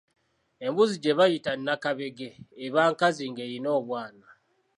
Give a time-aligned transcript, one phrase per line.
[0.65, 2.29] Embuzi gye bayita nakabege
[2.65, 4.27] eba nkazi ng’erina obwana.